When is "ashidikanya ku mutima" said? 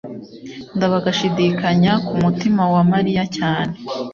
1.13-2.63